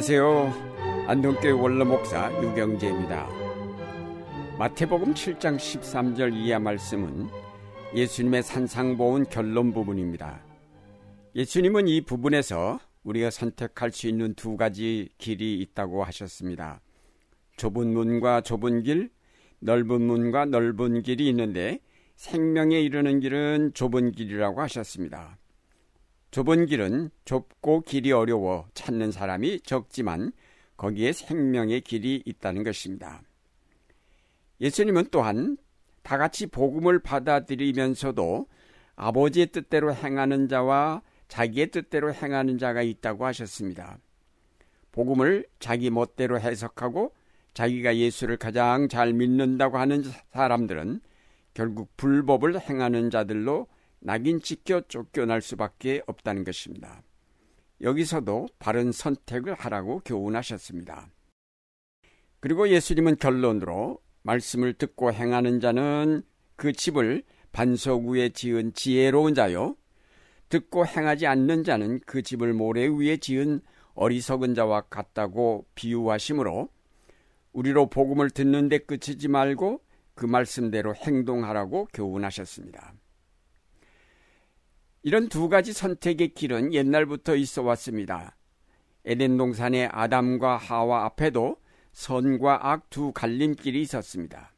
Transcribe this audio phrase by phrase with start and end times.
[0.00, 1.04] 안녕하세요.
[1.08, 3.28] 안동교회 원로목사 유경재입니다.
[4.58, 7.28] 마태복음 7장 13절 이하 말씀은
[7.94, 10.42] 예수님의 산상보온 결론 부분입니다.
[11.34, 16.80] 예수님은 이 부분에서 우리가 선택할 수 있는 두 가지 길이 있다고 하셨습니다.
[17.58, 19.10] 좁은 문과 좁은 길,
[19.58, 21.78] 넓은 문과 넓은 길이 있는데
[22.16, 25.36] 생명에 이르는 길은 좁은 길이라고 하셨습니다.
[26.30, 30.32] 좁은 길은 좁고 길이 어려워 찾는 사람이 적지만
[30.76, 33.22] 거기에 생명의 길이 있다는 것입니다.
[34.60, 35.56] 예수님은 또한
[36.02, 38.46] 다 같이 복음을 받아들이면서도
[38.96, 43.98] 아버지의 뜻대로 행하는 자와 자기의 뜻대로 행하는 자가 있다고 하셨습니다.
[44.92, 47.12] 복음을 자기 멋대로 해석하고
[47.54, 50.02] 자기가 예수를 가장 잘 믿는다고 하는
[50.32, 51.00] 사람들은
[51.54, 53.66] 결국 불법을 행하는 자들로
[54.00, 57.02] 낙인 찍혀 쫓겨날 수밖에 없다는 것입니다.
[57.80, 61.10] 여기서도 바른 선택을 하라고 교훈하셨습니다.
[62.40, 66.22] 그리고 예수님은 결론으로 말씀을 듣고 행하는 자는
[66.56, 69.76] 그 집을 반석 위에 지은 지혜로운 자요.
[70.48, 73.60] 듣고 행하지 않는 자는 그 집을 모래 위에 지은
[73.94, 76.68] 어리석은 자와 같다고 비유하시므로
[77.52, 79.82] 우리로 복음을 듣는 데 그치지 말고
[80.14, 82.94] 그 말씀대로 행동하라고 교훈하셨습니다.
[85.02, 88.36] 이런 두 가지 선택의 길은 옛날부터 있어 왔습니다.
[89.04, 91.56] 에덴 동산의 아담과 하와 앞에도
[91.92, 94.52] 선과 악 두 갈림길이 있었습니다.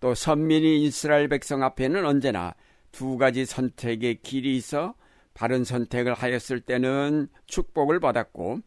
[0.00, 2.54] 또 선민이 이스라엘 백성 앞에는 언제나
[2.92, 4.94] 두 가지 선택의 길이 있어
[5.32, 8.60] 바른 선택을 하였을 때는 축복을 받았고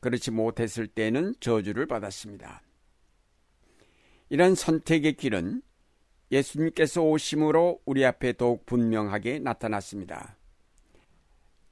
[0.00, 2.62] 그렇지 못했을 때는 저주를 받았습니다.
[4.30, 5.62] 이런 선택의 길은
[6.32, 10.36] 예수님께서 오심으로 우리 앞에 더욱 분명하게 나타났습니다.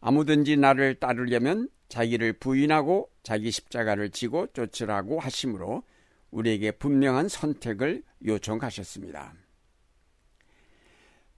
[0.01, 5.83] 아무든지 나를 따르려면 자기를 부인하고 자기 십자가를 지고 쫓으라고 하심으로
[6.31, 9.35] 우리에게 분명한 선택을 요청하셨습니다.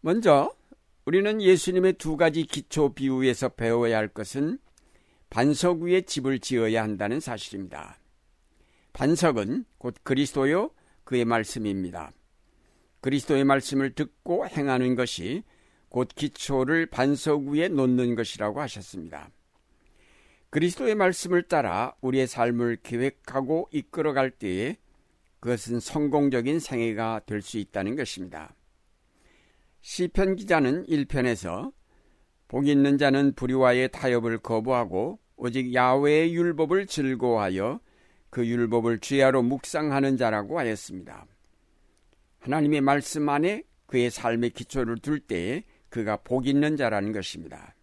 [0.00, 0.52] 먼저
[1.04, 4.58] 우리는 예수님의 두 가지 기초 비유에서 배워야 할 것은
[5.30, 7.98] 반석 위에 집을 지어야 한다는 사실입니다.
[8.92, 10.70] 반석은 곧 그리스도요
[11.04, 12.12] 그의 말씀입니다.
[13.02, 15.42] 그리스도의 말씀을 듣고 행하는 것이
[15.88, 19.28] 곧 기초를 반석 위에 놓는 것이라고 하셨습니다.
[20.50, 24.76] 그리스도의 말씀을 따라 우리의 삶을 계획하고 이끌어갈 때에
[25.40, 28.54] 그것은 성공적인 생애가 될 수 있다는 것입니다.
[29.80, 31.72] 시편 기자는 1편에서
[32.46, 37.80] 복 있는 자는 불의와의 타협을 거부하고 오직 야외의 율법을 즐거워하여
[38.30, 41.26] 그 율법을 주야로 묵상하는 자라고 하였습니다.
[42.42, 47.74] 하나님의 말씀 안에 그의 삶의 기초를 둘 때에 그가 복 있는 자라는 것입니다.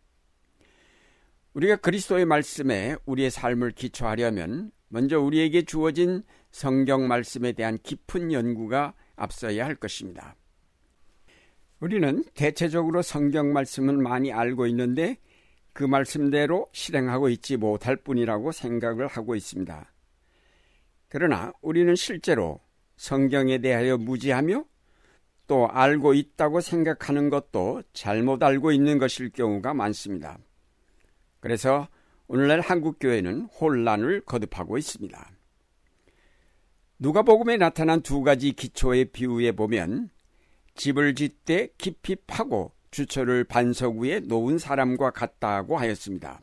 [1.53, 9.65] 우리가 그리스도의 말씀에 우리의 삶을 기초하려면 먼저 우리에게 주어진 성경 말씀에 대한 깊은 연구가 앞서야
[9.65, 10.35] 할 것입니다.
[11.79, 15.17] 우리는 대체적으로 성경 말씀을 많이 알고 있는데
[15.71, 19.93] 그 말씀대로 실행하고 있지 못할 뿐이라고 생각을 하고 있습니다.
[21.07, 22.59] 그러나 우리는 실제로
[22.99, 24.65] 성경에 대하여 무지하며
[25.47, 30.37] 또 알고 있다고 생각하는 것도 잘못 알고 있는 것일 경우가 많습니다.
[31.39, 31.87] 그래서
[32.27, 35.31] 오늘날 한국교회는 혼란을 거듭하고 있습니다.
[36.99, 40.09] 누가복음에 나타난 두 가지 기초의 비유에 보면
[40.75, 46.41] 집을 짓되 깊이 파고 주처를 반석 위에 놓은 사람과 같다고 하였습니다.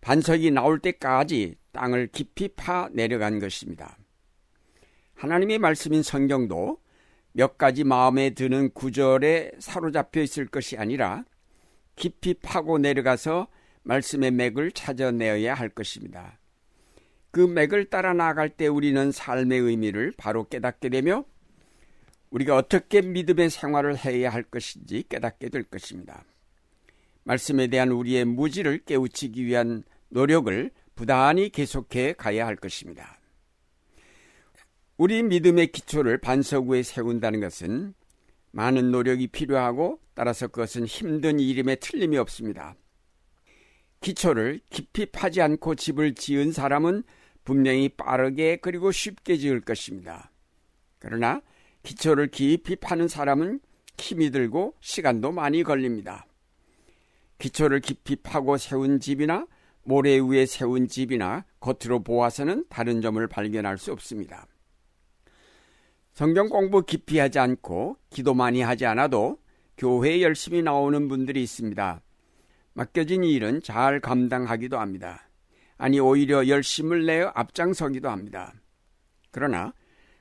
[0.00, 3.98] 반석이 나올 때까지 땅을 깊이 파 내려간 것입니다.
[5.16, 6.78] 하나님의 말씀인 성경도
[7.32, 11.24] 몇 가지 마음에 드는 구절에 사로잡혀 있을 것이 아니라
[11.96, 13.48] 깊이 파고 내려가서
[13.82, 16.38] 말씀의 맥을 찾아내어야 할 것입니다.
[17.30, 21.24] 그 맥을 따라 나아갈 때 우리는 삶의 의미를 바로 깨닫게 되며
[22.30, 26.24] 우리가 어떻게 믿음의 생활을 해야 할 것인지 깨닫게 될 것입니다.
[27.24, 33.18] 말씀에 대한 우리의 무지를 깨우치기 위한 노력을 부단히 계속해 가야 할 것입니다.
[34.98, 37.92] 우리 믿음의 기초를 반석 위에 세운다는 것은
[38.52, 42.74] 많은 노력이 필요하고 따라서 그것은 힘든 일임에 틀림이 없습니다.
[44.00, 47.02] 기초를 깊이 파지 않고 집을 지은 사람은
[47.44, 50.30] 분명히 빠르게 그리고 쉽게 지을 것입니다.
[50.98, 51.42] 그러나
[51.82, 53.60] 기초를 깊이 파는 사람은
[53.98, 56.26] 힘이 들고 시간도 많이 걸립니다.
[57.38, 59.46] 기초를 깊이 파고 세운 집이나
[59.82, 64.46] 모래 위에 세운 집이나 겉으로 보아서는 다른 점을 발견할 수 없습니다.
[66.16, 69.38] 성경 공부 깊이 하지 않고 기도 많이 하지 않아도
[69.76, 72.00] 교회에 열심히 나오는 분들이 있습니다.
[72.72, 75.28] 맡겨진 일은 잘 감당하기도 합니다.
[75.76, 78.54] 아니 오히려 열심을 내어 앞장서기도 합니다.
[79.30, 79.74] 그러나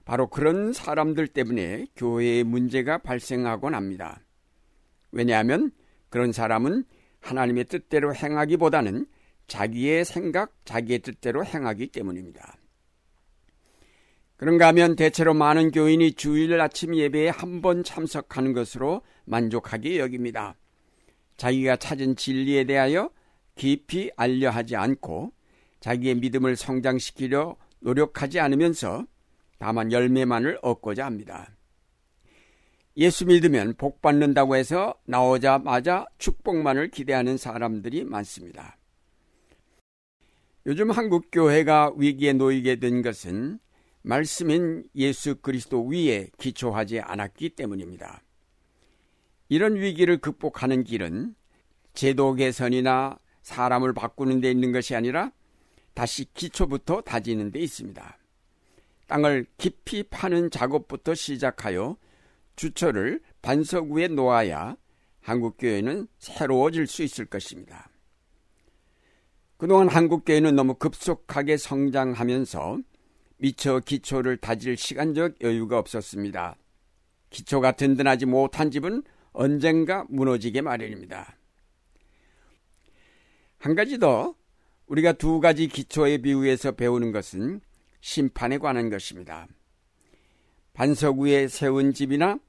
[0.04, 4.20] 바로 그런 사람들 때문에 교회에 문제가 발생하곤 합니다.
[5.14, 5.72] 왜냐하면
[6.10, 6.84] 그런 사람은
[7.22, 9.06] 하나님의 뜻대로 행하기보다는
[9.48, 12.58] 자기의 생각, 자기의 뜻대로 행하기 때문입니다.
[14.38, 20.56] 그런가 하면 대체로 많은 교인이 주일 아침 예배에 한 번 참석하는 것으로 만족하게 여깁니다.
[21.38, 23.10] 자기가 찾은 진리에 대하여
[23.56, 25.32] 깊이 알려 하지 않고
[25.80, 29.06] 자기의 믿음을 성장시키려 노력하지 않으면서
[29.58, 31.56] 다만 열매만을 얻고자 합니다.
[32.98, 38.78] 예수 믿으면 복 받는다고 해서 나오자마자 축복만을 기대하는 사람들이 많습니다.
[40.66, 43.60] 요즘 한국 교회가 위기에 놓이게 된 것은
[44.06, 48.22] 말씀인 예수 그리스도 위에 기초하지 않았기 때문입니다.
[49.50, 51.36] 이런 위기를 극복하는 길은
[51.94, 55.32] 제도 개선이나 사람을 바꾸는 데 있는 것이 아니라
[55.96, 58.18] 다시 기초부터 다지는 데 있습니다.
[59.08, 61.98] 땅을 깊이 파는 작업부터 시작하여
[62.56, 64.78] 주처를 반석 위에 놓아야
[65.22, 67.90] 한국교회는 새로워질 수 있을 것입니다.
[69.58, 72.80] 그동안 한국교회는 너무 급속하게 성장하면서
[73.38, 76.58] 미처 기초를 다질 시간적 여유가 없었습니다.
[77.30, 81.38] 기초가 든든하지 못한 집은 언젠가 무너지게 마련입니다.
[83.58, 84.36] 한 가지 더
[84.88, 87.62] 우리가 두 가지 기초의 비유에서 배우는 것은
[88.02, 89.48] 심판에 관한 것입니다.
[90.74, 92.40] 반석 위에 세운 집이나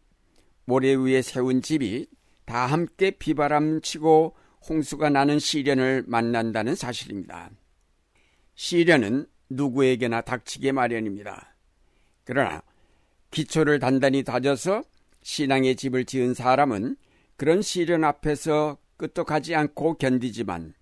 [0.64, 2.06] 모래 위에 세운 집이
[2.44, 4.36] 다 함께 비바람 치고
[4.68, 7.50] 홍수가 나는 시련을 만난다는 사실입니다.
[8.54, 11.54] 시련은 누구에게나 닥치게 마련입니다.
[12.24, 12.62] 그러나
[13.30, 14.82] 기초를 단단히 다져서
[15.22, 16.96] 신앙의 집을 지은 사람은
[17.36, 20.74] 그런 시련 앞에서 끄떡하지 않고 견디지만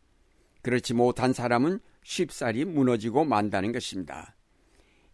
[0.62, 4.36] 그렇지 못한 사람은 쉽사리 무너지고 만다는 것입니다.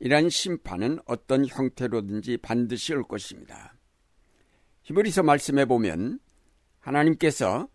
[0.01, 3.75] 이러한 심판은 어떤 형태로든지 반드시 올 것입니다.
[4.83, 6.19] 히브리서 말씀해 보면
[6.81, 7.69] 하나님께서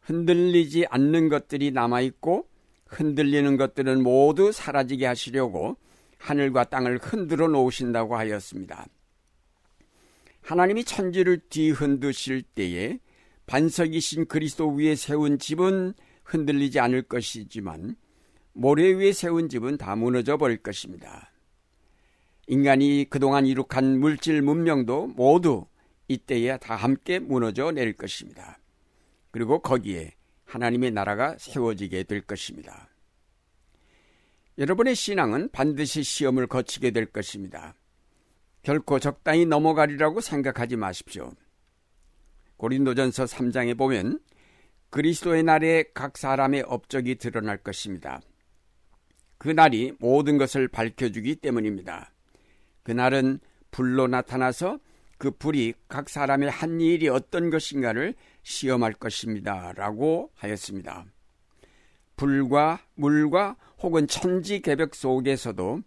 [0.00, 2.48] 흔들리지 않는 것들이 남아있고
[2.86, 5.76] 흔들리는 것들은 모두 사라지게 하시려고
[6.18, 8.86] 하늘과 땅을 흔들어 놓으신다고 하였습니다.
[10.42, 13.00] 하나님이 천지를 뒤흔드실 때에
[13.46, 15.94] 반석이신 그리스도 위에 세운 집은
[16.24, 17.96] 흔들리지 않을 것이지만
[18.52, 21.32] 모래 위에 세운 집은 다 무너져 버릴 것입니다.
[22.48, 25.66] 인간이 그동안 이룩한 물질 문명도 모두
[26.08, 28.58] 이때에 다 함께 무너져 내릴 것입니다.
[29.32, 30.12] 그리고 거기에
[30.56, 32.88] 하나님의 나라가 세워지게 될 것입니다.
[34.58, 37.74] 여러분의 신앙은 반드시 시험을 거치게 될 것입니다.
[38.62, 41.30] 결코 적당히 넘어가리라고 생각하지 마십시오.
[42.56, 44.18] 고린도전서 3장에 보면
[44.88, 48.22] 그리스도의 날에 각 사람의 업적이 드러날 것입니다.
[49.36, 52.14] 그 날이 모든 것을 밝혀주기 때문입니다.
[52.82, 54.78] 그 날은 불로 나타나서
[55.18, 58.14] 그 불이 각 사람의 한 일이 어떤 것인가를
[58.46, 59.72] 시험할 것입니다.
[59.72, 61.04] 라고 하였습니다.
[62.14, 65.82] 불과 물과 혹은 천지 개벽 속에서도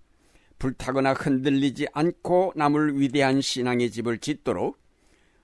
[0.59, 4.78] 불타거나 흔들리지 않고 남을 위대한 신앙의 집을 짓도록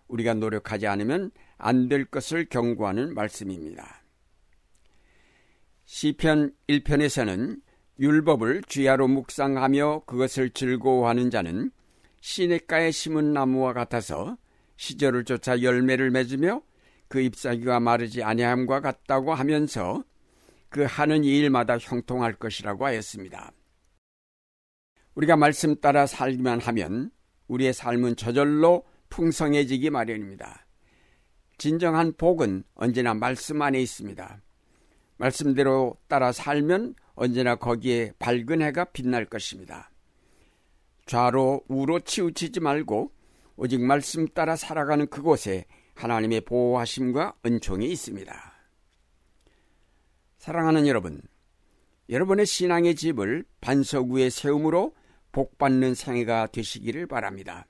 [0.09, 4.03] 우리가 노력하지 않으면 안 될 것을 경고하는 말씀입니다.
[5.85, 7.61] 시편 1편에서는
[7.97, 11.71] 율법을 쥐하로 묵상하며 그것을 즐거워하는 자는
[12.19, 14.37] 시냇가에 심은 나무와 같아서
[14.75, 16.61] 시절을 쫓아 열매를 맺으며
[17.07, 20.03] 그 잎사귀가 마르지 아니함과 같다고 하면서
[20.69, 23.51] 그 하는 일마다 형통할 것이라고 하였습니다.
[25.15, 27.11] 우리가 말씀 따라 살기만 하면
[27.47, 30.65] 우리의 삶은 저절로 풍성해지기 마련입니다.
[31.57, 34.41] 진정한 복은 언제나 말씀 안에 있습니다.
[35.17, 39.89] 말씀대로 따라 살면 언제나 거기에 밝은 해가 빛날 것입니다.
[41.05, 43.11] 좌로 우로 치우치지 말고
[43.55, 48.53] 오직 말씀 따라 살아가는 그곳에 하나님의 보호하심과 은총이 있습니다.
[50.37, 51.21] 사랑하는 여러분,
[52.09, 54.93] 여러분의 신앙의 집을 반석 위에 세움으로
[55.31, 57.65] 복받는 생애가 되시기를 바랍니다.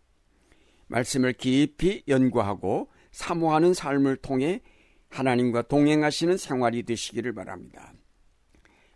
[0.88, 4.62] 말씀을 깊이 연구하고 사모하는 삶을 통해
[5.10, 7.94] 하나님과 동행하시는 생활이 되시기를 바랍니다.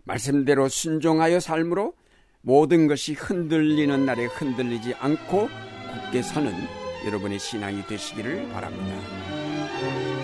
[0.04, 1.94] 말씀대로 순종하여 삶으로
[2.42, 5.48] 모든 것이 흔들리는 날에 흔들리지 않고
[5.94, 10.19] 굳게 서는 여러분의 신앙이 되시기를 바랍니다.